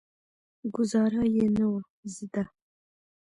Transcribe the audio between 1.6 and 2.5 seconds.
وه زده.